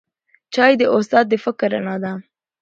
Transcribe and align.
چای 0.53 0.73
د 0.81 0.83
استاد 0.95 1.25
د 1.29 1.33
فکر 1.43 1.69
رڼا 1.73 1.95
ده 2.03 2.11